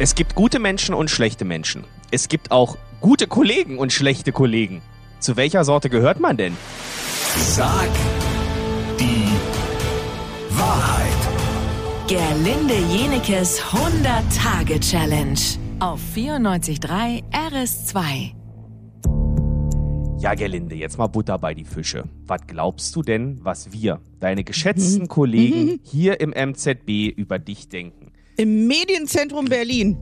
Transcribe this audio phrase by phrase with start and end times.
[0.00, 1.82] Es gibt gute Menschen und schlechte Menschen.
[2.12, 4.80] Es gibt auch gute Kollegen und schlechte Kollegen.
[5.18, 6.56] Zu welcher Sorte gehört man denn?
[7.36, 7.88] Sag
[9.00, 9.26] die
[10.50, 11.08] Wahrheit.
[12.06, 15.40] Gerlinde Jenekes 100-Tage-Challenge
[15.80, 18.34] auf 94.3 RS2.
[20.20, 22.04] Ja, Gerlinde, jetzt mal Butter bei die Fische.
[22.24, 28.07] Was glaubst du denn, was wir, deine geschätzten Kollegen hier im MZB über dich denken?
[28.38, 29.98] Im Medienzentrum Berlin.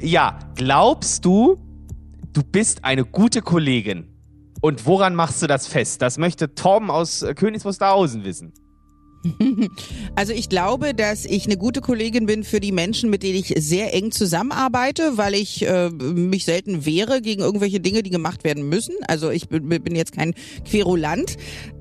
[0.00, 1.56] Ja, glaubst du,
[2.32, 4.06] du bist eine gute Kollegin?
[4.60, 6.00] Und woran machst du das fest?
[6.00, 8.52] Das möchte Torben aus äh, Königs Wusterhausen wissen.
[10.14, 13.54] Also ich glaube, dass ich eine gute Kollegin bin für die Menschen, mit denen ich
[13.58, 18.68] sehr eng zusammenarbeite, weil ich äh, mich selten wehre gegen irgendwelche Dinge, die gemacht werden
[18.68, 18.94] müssen.
[19.08, 20.34] Also ich bin, bin jetzt kein
[20.64, 21.36] Querulant.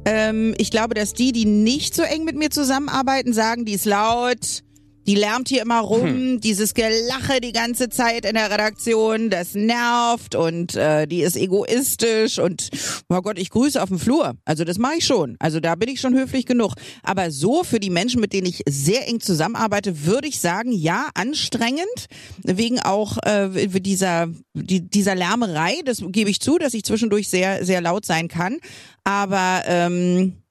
[0.05, 3.86] Ähm, ich glaube, dass die, die nicht so eng mit mir zusammenarbeiten, sagen, die ist
[3.86, 4.64] laut,
[5.09, 6.40] die lärmt hier immer rum, hm.
[6.40, 12.38] dieses Gelache die ganze Zeit in der Redaktion, das nervt und äh, die ist egoistisch
[12.38, 12.70] und
[13.09, 14.36] oh Gott, ich grüße auf dem Flur.
[14.45, 15.36] Also das mache ich schon.
[15.39, 16.75] Also da bin ich schon höflich genug.
[17.02, 21.09] Aber so für die Menschen, mit denen ich sehr eng zusammenarbeite, würde ich sagen, ja,
[21.16, 22.06] anstrengend,
[22.44, 25.73] wegen auch äh, dieser, die, dieser Lärmerei.
[25.86, 28.58] Das gebe ich zu, dass ich zwischendurch sehr, sehr laut sein kann.
[29.06, 30.44] Aber ähm,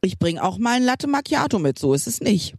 [0.00, 2.54] ich bringe auch mal ein Latte Macchiato mit, so ist es nicht.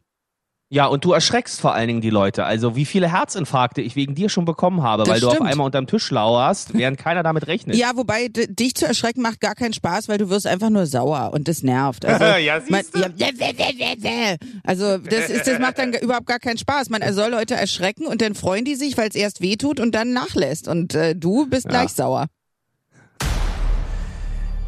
[0.74, 2.46] Ja, und du erschreckst vor allen Dingen die Leute.
[2.46, 5.34] Also wie viele Herzinfarkte ich wegen dir schon bekommen habe, das weil stimmt.
[5.34, 7.76] du auf einmal unterm Tisch lauerst, während keiner damit rechnet.
[7.76, 11.32] Ja, wobei dich zu erschrecken macht gar keinen Spaß, weil du wirst einfach nur sauer
[11.34, 12.06] und das nervt.
[12.06, 12.86] Also, ja, man,
[13.18, 13.28] ja,
[14.64, 16.90] also das, ist, das macht dann überhaupt gar keinen Spaß.
[16.90, 20.14] Man soll Leute erschrecken und dann freuen die sich, weil es erst wehtut und dann
[20.14, 20.70] nachlässt.
[20.70, 21.72] Und äh, du bist ja.
[21.72, 22.28] gleich sauer.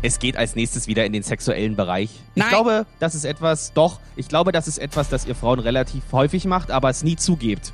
[0.05, 2.09] Es geht als nächstes wieder in den sexuellen Bereich.
[2.35, 2.45] Nein.
[2.45, 6.03] Ich glaube, das ist etwas, doch, ich glaube, das ist etwas, das ihr Frauen relativ
[6.11, 7.71] häufig macht, aber es nie zugebt.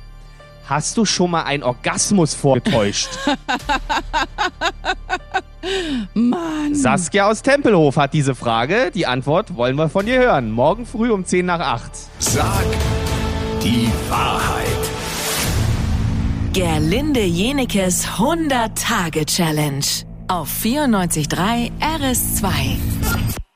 [0.68, 3.08] Hast du schon mal einen Orgasmus vorgetäuscht?
[6.14, 6.72] Mann.
[6.72, 8.92] Saskia aus Tempelhof hat diese Frage.
[8.94, 10.52] Die Antwort wollen wir von dir hören.
[10.52, 11.90] Morgen früh um 10 nach 8.
[12.20, 12.64] Sag
[13.60, 14.66] die Wahrheit.
[16.52, 23.49] Gerlinde Jenekes 100-Tage-Challenge auf 94.3 RS2.